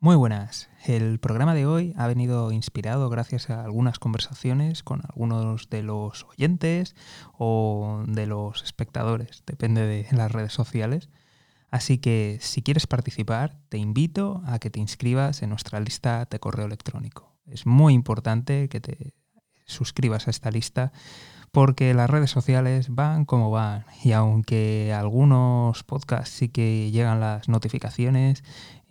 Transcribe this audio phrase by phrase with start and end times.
[0.00, 0.63] Muy buenas.
[0.84, 6.24] El programa de hoy ha venido inspirado gracias a algunas conversaciones con algunos de los
[6.24, 6.94] oyentes
[7.38, 11.08] o de los espectadores, depende de las redes sociales.
[11.70, 16.38] Así que si quieres participar, te invito a que te inscribas en nuestra lista de
[16.38, 17.32] correo electrónico.
[17.46, 19.14] Es muy importante que te
[19.64, 20.92] suscribas a esta lista
[21.54, 27.48] porque las redes sociales van como van y aunque algunos podcasts sí que llegan las
[27.48, 28.42] notificaciones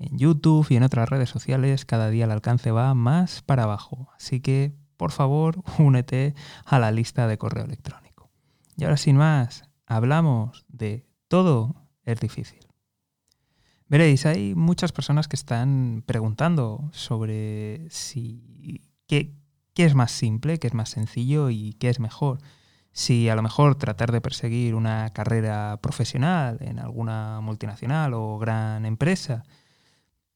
[0.10, 4.10] en YouTube y en otras redes sociales, cada día el alcance va más para abajo.
[4.16, 8.32] Así que, por favor, únete a la lista de correo electrónico.
[8.78, 12.60] Y ahora sin más, hablamos de todo es difícil.
[13.88, 19.36] Veréis, hay muchas personas que están preguntando sobre si qué,
[19.74, 22.40] qué es más simple, qué es más sencillo y qué es mejor.
[22.92, 28.86] Si a lo mejor tratar de perseguir una carrera profesional en alguna multinacional o gran
[28.86, 29.44] empresa,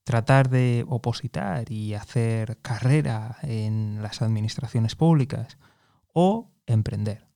[0.08, 5.58] tratar de opositar y hacer carrera en las administraciones públicas
[6.14, 7.26] o emprender.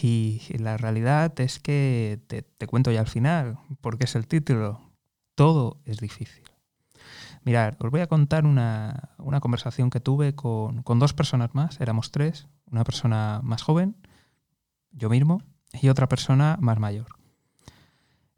[0.00, 4.80] Y la realidad es que te, cuento ya al final, porque es el título,
[5.34, 6.42] todo es difícil.
[7.44, 9.10] Mirad, os voy a contar una,
[9.42, 13.94] conversación que tuve con, dos personas más, éramos tres, una persona más joven,
[14.90, 15.42] yo mismo,
[15.82, 17.08] y otra persona más mayor.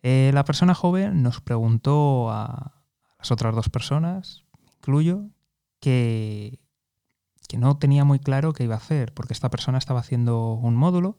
[0.02, 2.77] Eh, la persona joven nos preguntó a,
[3.18, 4.44] las otras dos personas,
[4.78, 5.24] incluyo,
[5.80, 6.58] que,
[7.48, 10.76] que no tenía muy claro qué iba a hacer, porque esta persona estaba haciendo un
[10.76, 11.16] módulo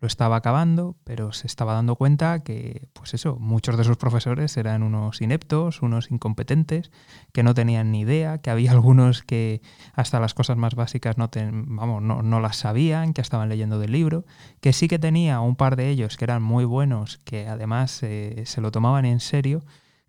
[0.00, 4.56] lo estaba acabando, pero se estaba dando cuenta que, pues eso, muchos de sus profesores
[4.58, 6.90] eran unos ineptos, unos incompetentes,
[7.32, 9.62] que no tenían ni idea, que había algunos que
[9.94, 14.26] hasta las cosas más básicas no, vamos, no, las sabían, que estaban leyendo del libro,
[14.60, 18.42] que sí que tenía un par de ellos que eran muy buenos, que además eh,
[18.44, 19.64] se lo tomaban en serio,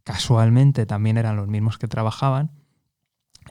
[0.07, 2.51] casualmente también eran los mismos que trabajaban,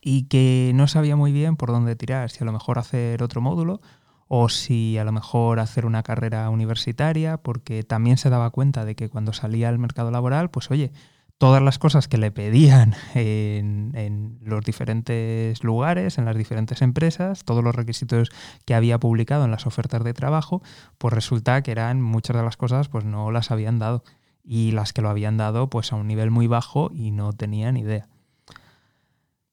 [0.01, 3.43] y que no sabía muy bien por dónde tirar, si a lo mejor hacer otro
[3.43, 3.83] módulo
[4.27, 8.97] o si a lo mejor hacer una carrera universitaria, porque también se daba cuenta de
[8.97, 10.93] que cuando salía al mercado laboral, pues oye,
[11.37, 17.63] todas las cosas que le pedían en, los diferentes lugares, en las diferentes empresas, todos
[17.63, 18.31] los requisitos
[18.65, 20.63] que había publicado en las ofertas de trabajo,
[20.97, 24.03] pues resulta que eran muchas de las cosas pues no las habían dado
[24.47, 27.77] y las que lo habían dado pues a un nivel muy bajo y no tenían
[27.77, 28.09] idea.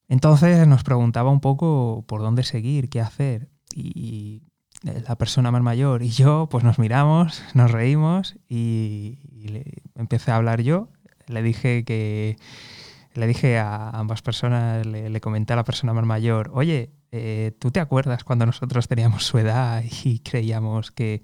[0.08, 4.44] Entonces nos preguntaba un poco por dónde seguir, qué hacer y
[4.84, 9.18] la persona más mayor y yo, pues nos miramos, nos reímos y,
[9.50, 10.90] le, empecé a hablar yo.
[11.28, 12.38] Le dije que
[13.14, 17.70] le dije a ambas personas, le, comenté a la persona más mayor, oye, eh, ¿tú
[17.72, 21.22] te acuerdas cuando nosotros teníamos su edad y creíamos que,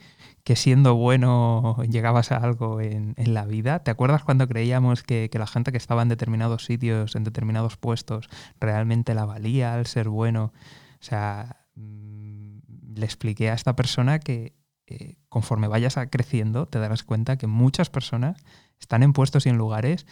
[0.50, 3.84] que siendo bueno llegabas a algo en, la vida?
[3.84, 8.32] ¿Te acuerdas cuando creíamos que, la gente que estaba en determinados sitios, en determinados puestos,
[8.60, 10.52] realmente la valía al ser bueno?
[10.94, 14.56] O sea, le expliqué a esta persona que
[14.88, 18.44] eh, conforme vayas creciendo te darás cuenta que muchas personas
[18.80, 20.08] están en puestos y en lugares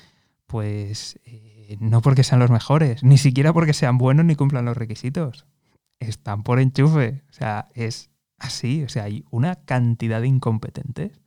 [0.46, 4.78] pues eh, no porque sean los mejores, ni siquiera porque sean buenos ni cumplan los
[4.78, 5.48] requisitos.
[6.00, 7.24] Están por enchufe.
[7.28, 8.84] O sea, es así.
[8.84, 11.22] O sea, hay una cantidad de incompetentes.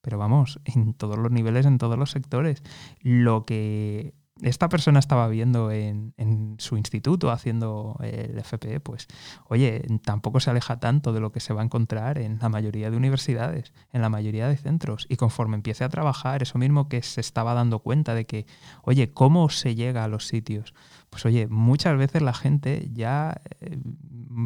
[0.00, 2.62] Pero vamos, en todos los niveles, en todos los sectores.
[3.00, 6.12] Lo que esta persona estaba viendo en,
[6.58, 9.08] su instituto haciendo el FP, pues
[9.48, 12.90] oye, tampoco se aleja tanto de lo que se va a encontrar en la mayoría
[12.90, 15.06] de universidades, en la mayoría de centros.
[15.08, 18.46] Y conforme empiece a trabajar, eso mismo que se estaba dando cuenta de que,
[18.82, 20.74] oye, ¿cómo se llega a los sitios?
[21.08, 23.78] Pues oye, muchas veces la gente ya, eh,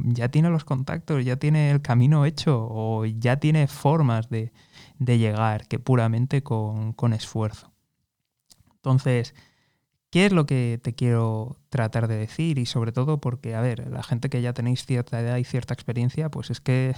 [0.04, 4.52] ya tiene los contactos, ya tiene el camino hecho o ya tiene formas de,
[4.98, 7.72] llegar que puramente con, con esfuerzo.
[8.76, 9.34] Entonces,
[10.10, 12.58] ¿Qué es lo que te quiero tratar de decir?
[12.58, 15.72] Y sobre todo porque, a ver, la gente que ya tenéis cierta edad y cierta
[15.72, 16.96] experiencia, pues es que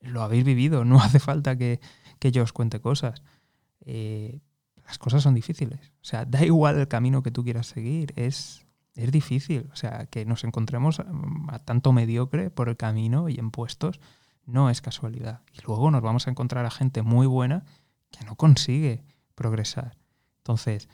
[0.00, 1.80] lo habéis vivido, no hace falta que,
[2.20, 3.22] yo os cuente cosas.
[3.84, 4.40] Eh,
[4.86, 5.80] las cosas son difíciles.
[6.00, 8.63] O sea, da igual el camino que tú quieras seguir, es,
[8.94, 9.68] es difícil.
[9.72, 14.00] O sea, que nos encontremos a, tanto mediocre por el camino y en puestos
[14.46, 15.42] no es casualidad.
[15.52, 17.64] Y luego nos vamos a encontrar a gente muy buena
[18.10, 19.04] que no consigue
[19.34, 19.96] progresar.
[20.38, 20.88] Entonces,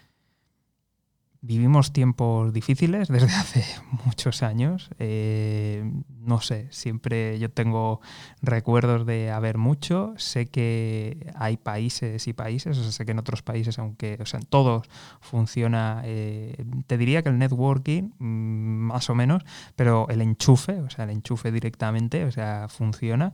[1.43, 3.65] Vivimos tiempos difíciles desde hace
[4.05, 4.91] muchos años.
[4.99, 8.01] Eh, no sé, siempre yo tengo
[8.43, 10.13] recuerdos de haber mucho.
[10.19, 14.27] Sé que hay países y países, o sea, sé que en otros países, aunque, o
[14.27, 14.87] sea, en todos
[15.21, 19.43] funciona, eh, te diría que el networking, mm, más o menos,
[19.77, 23.33] pero el enchufe, o sea, el enchufe directamente, o sea, funciona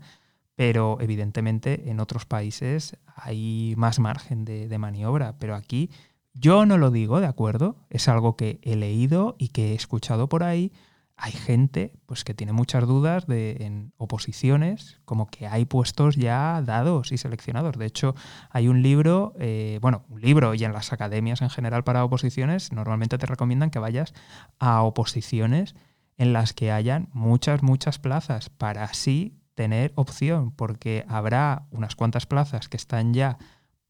[0.56, 5.90] pero evidentemente en otros países hay más margen de, de, maniobra, pero aquí
[6.38, 7.76] yo no lo digo, ¿de acuerdo?
[7.88, 10.72] Es algo que he leído y que he escuchado por ahí.
[11.16, 16.60] Hay gente pues, que tiene muchas dudas de, en oposiciones, como que hay puestos ya
[16.62, 17.78] dados y seleccionados.
[17.78, 18.14] De hecho,
[18.50, 22.70] hay un libro, eh, bueno, un libro y en las academias en general para oposiciones,
[22.70, 24.12] normalmente te recomiendan que vayas
[24.58, 25.74] a oposiciones
[26.18, 32.26] en las que hayan muchas, muchas plazas para así tener opción, porque habrá unas cuantas
[32.26, 33.38] plazas que están ya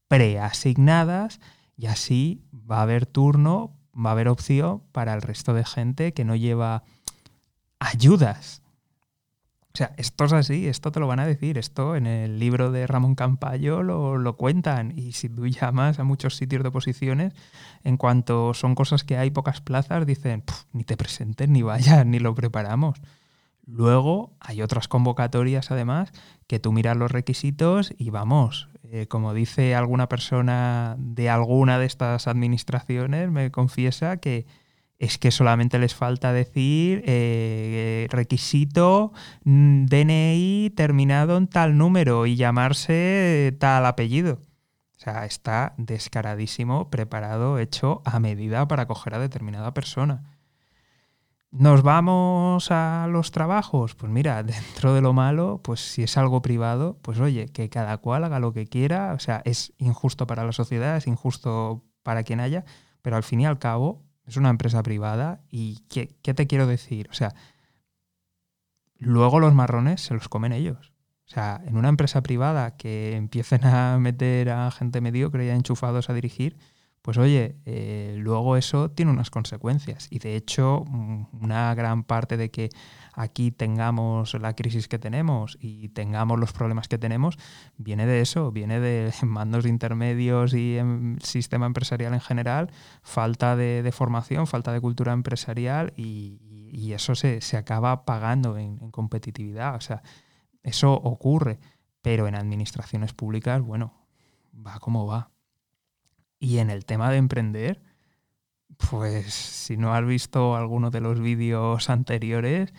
[0.07, 1.41] preasignadas
[1.77, 6.13] y así va a haber turno, va a haber opción para el resto de gente
[6.13, 6.83] que no lleva
[7.79, 8.63] ayudas.
[9.73, 12.71] O sea, esto es así, esto te lo van a decir, esto en el libro
[12.71, 17.33] de Ramón Campayo lo, lo cuentan y si tú llamas a muchos sitios de oposiciones,
[17.83, 22.17] en cuanto son cosas que hay pocas plazas, dicen, ni te presentes, ni vayas, ni
[22.17, 22.99] lo preparamos.
[23.67, 26.11] Luego hay otras convocatorias además
[26.47, 31.85] que tú miras los requisitos y vamos, eh, como dice alguna persona de alguna de
[31.85, 34.45] estas administraciones, me confiesa que
[34.99, 39.11] es que solamente les falta decir eh, requisito
[39.43, 44.39] mm, DNI terminado en tal número y llamarse tal apellido.
[44.95, 50.36] O sea, está descaradísimo, preparado, hecho a medida para coger a determinada persona.
[51.59, 53.95] ¿Nos vamos a los trabajos?
[53.95, 57.97] Pues mira, dentro de lo malo, pues si es algo privado, pues oye, que cada
[57.97, 62.21] cual haga lo que quiera, o sea, es injusto para la sociedad, es injusto para
[62.23, 62.63] quien haya,
[63.01, 66.67] pero al fin y al cabo es una empresa privada y ¿qué, qué te quiero
[66.67, 67.07] decir?
[67.09, 67.33] O sea,
[68.99, 70.93] luego los marrones se los comen ellos.
[71.25, 76.11] O sea, en una empresa privada que empiecen a meter a gente mediocre y enchufados
[76.11, 76.55] a dirigir,
[77.07, 80.07] pues oye, eh, luego eso tiene unas consecuencias.
[80.09, 82.67] Y de hecho, mm, una gran parte de que
[83.13, 87.37] aquí tengamos la crisis que tenemos y tengamos los problemas que tenemos,
[87.77, 92.71] viene de eso, viene de mandos intermedios y en sistema empresarial en general,
[93.03, 96.41] falta de, formación, falta de cultura empresarial y,
[96.91, 99.75] eso se, acaba pagando en, en competitividad.
[99.75, 100.03] O sea,
[100.61, 101.57] eso ocurre,
[102.01, 103.93] pero en administraciones públicas, bueno,
[104.53, 105.36] va como va.
[106.39, 107.81] Y en el tema de emprender,
[108.89, 112.73] pues si no has visto alguno de los vídeos anteriores,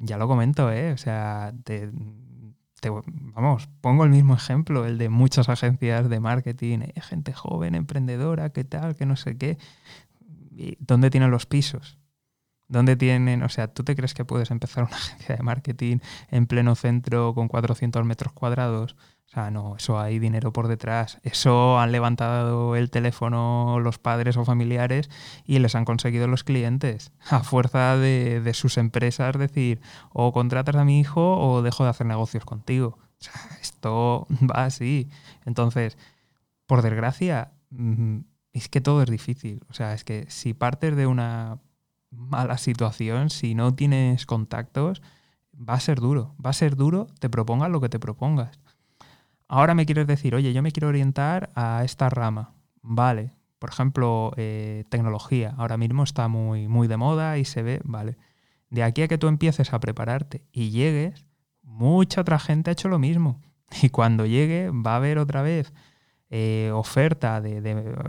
[0.00, 0.92] ya lo comento, ¿eh?
[0.92, 1.90] O sea, te,
[3.34, 7.00] vamos, pongo el mismo ejemplo, el de muchas agencias de marketing, ¿eh?
[7.00, 9.58] gente joven, emprendedora, qué tal, que no sé qué.
[10.78, 11.98] ¿Dónde tienen los pisos?
[12.68, 13.42] ¿Dónde tienen?
[13.42, 15.98] O sea, ¿tú te crees que puedes empezar una agencia de marketing
[16.30, 18.96] en pleno centro con 400 metros cuadrados?
[19.26, 21.18] O sea, no, eso hay dinero por detrás.
[21.22, 25.10] Eso han levantado el teléfono los padres o familiares
[25.44, 27.12] y les han conseguido los clientes.
[27.30, 29.80] A fuerza de, de sus empresas decir,
[30.12, 32.98] o contratas a mi hijo o dejo de hacer negocios contigo.
[33.00, 35.08] O sea, esto va así.
[35.44, 35.98] Entonces,
[36.66, 38.18] por desgracia, mm,
[38.52, 39.62] es que todo es difícil.
[39.68, 41.58] O sea, es que si partes de una
[42.10, 45.02] mala situación, si no tienes contactos,
[45.52, 46.34] va a ser duro.
[46.44, 48.58] Va a ser duro, te propongas lo que te propongas.
[49.48, 52.54] Ahora me quieres decir, oye, yo me quiero orientar a esta rama.
[52.82, 53.32] Vale.
[53.58, 55.54] Por ejemplo, eh, tecnología.
[55.56, 58.16] Ahora mismo está muy, muy de moda y se ve, vale.
[58.70, 61.26] De aquí a que tú empieces a prepararte y llegues,
[61.62, 63.40] mucha otra gente ha hecho lo mismo.
[63.82, 65.72] Y cuando llegue va a haber otra vez
[66.28, 67.58] eh, oferta, de,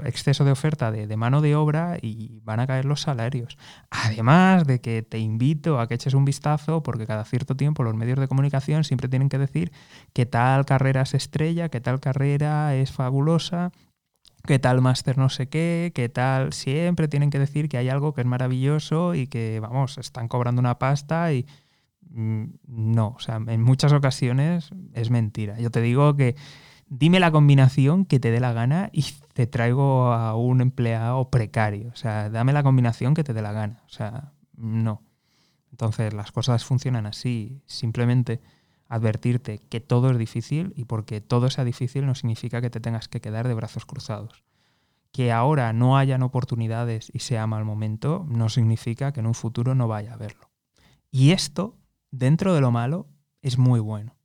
[0.06, 3.58] exceso de oferta de, mano de obra y van a caer los salarios.
[3.92, 7.94] Además de que te invito a que eches un vistazo, porque cada cierto tiempo los
[7.94, 9.72] medios de comunicación siempre tienen que decir
[10.14, 13.72] que tal carrera es estrella, que tal carrera es fabulosa,
[14.48, 18.14] que tal máster no sé qué, que tal, siempre tienen que decir que hay algo
[18.16, 21.46] que es maravilloso y que, vamos, están cobrando una pasta y
[22.10, 25.60] mm, no, o sea, en muchas ocasiones es mentira.
[25.60, 26.36] Yo te digo que
[26.90, 31.90] dime la combinación que te dé la gana y te traigo a un empleado precario.
[31.94, 33.84] O sea, dame la combinación que te dé la gana.
[33.86, 35.04] O sea, no.
[35.72, 37.62] Entonces, las cosas funcionan así.
[37.66, 38.42] Simplemente
[38.90, 43.08] advertirte que todo es difícil y porque todo sea difícil no significa que te tengas
[43.08, 44.44] que quedar de brazos cruzados.
[45.12, 49.76] Que ahora no hayan oportunidades y sea mal momento no significa que en un futuro
[49.76, 50.50] no vaya a haberlo.
[51.12, 51.78] Y esto,
[52.12, 53.08] dentro de lo malo,
[53.42, 54.17] es muy bueno.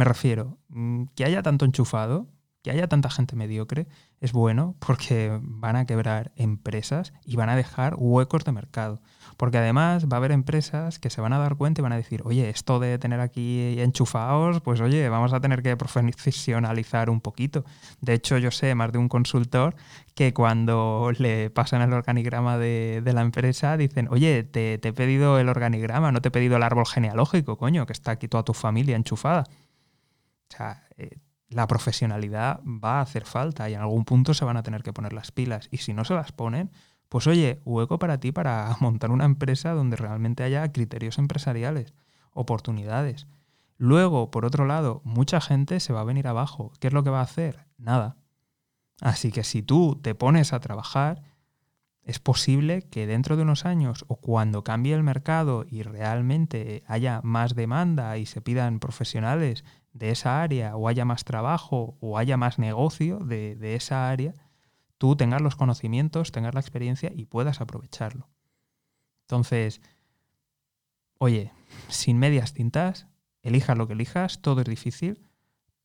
[0.00, 2.26] Me refiero, mm, que haya tanto enchufado,
[2.62, 3.86] que haya tanta gente mediocre,
[4.18, 9.02] es bueno porque van a quebrar empresas y van a dejar huecos de mercado.
[9.36, 11.96] Porque además va a haber empresas que se van a dar cuenta y van a
[11.98, 17.20] decir, oye, esto de tener aquí enchufados, pues oye, vamos a tener que profesionalizar un
[17.20, 17.66] poquito.
[18.00, 19.74] De hecho, yo sé más de un consultor
[20.14, 25.38] que cuando le pasan el organigrama de, la empresa dicen, oye, te, te, he pedido
[25.38, 28.54] el organigrama, no te he pedido el árbol genealógico, coño, que está aquí toda tu
[28.54, 29.44] familia enchufada.
[30.52, 34.56] O sea, eh, la profesionalidad va a hacer falta y en algún punto se van
[34.56, 35.68] a tener que poner las pilas.
[35.70, 36.70] Y si no se las ponen,
[37.08, 41.92] pues oye, hueco para ti para montar una empresa donde realmente haya criterios empresariales,
[42.32, 43.26] oportunidades.
[43.76, 46.72] Luego, por otro lado, mucha gente se va a venir abajo.
[46.80, 47.66] ¿Qué es lo que va a hacer?
[47.78, 48.16] Nada.
[49.00, 51.22] Así que si tú te pones a trabajar,
[52.02, 57.20] es posible que dentro de unos años o cuando cambie el mercado y realmente haya
[57.24, 62.36] más demanda y se pidan profesionales de esa área o haya más trabajo o haya
[62.36, 64.34] más negocio de, de esa área,
[64.98, 68.28] tú tengas los conocimientos, tengas la experiencia y puedas aprovecharlo.
[69.22, 69.80] Entonces,
[71.18, 71.52] oye,
[71.88, 73.06] sin medias tintas,
[73.42, 75.26] elijas lo que elijas, todo es difícil,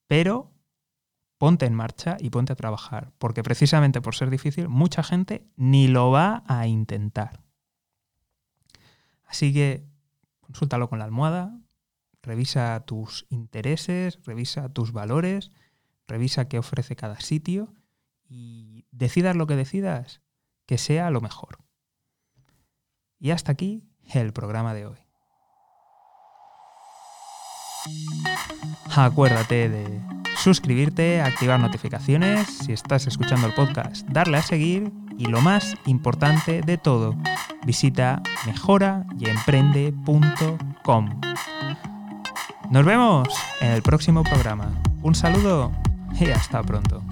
[0.08, 0.52] pero
[1.38, 5.88] ponte en marcha y ponte a trabajar, porque precisamente por ser difícil, mucha gente ni
[5.88, 7.44] lo va a intentar.
[9.26, 9.86] Así que
[10.40, 11.58] consúltalo con la almohada,
[12.26, 15.52] revisa tus intereses, revisa tus valores,
[16.08, 17.74] revisa qué ofrece cada sitio
[18.28, 20.22] y decidas lo que decidas,
[20.66, 21.60] que sea lo mejor.
[23.20, 24.98] Y hasta aquí el programa de hoy.
[28.96, 30.02] Acuérdate de
[30.38, 36.62] suscribirte, activar notificaciones, si estás escuchando el podcast, darle a seguir y lo más importante
[36.62, 37.16] de todo,
[37.66, 41.22] visita mejorayemprende.com.
[42.70, 43.28] Nos vemos
[43.62, 44.68] en el próximo programa.
[45.04, 45.72] Un saludo
[46.20, 47.04] y hasta pronto.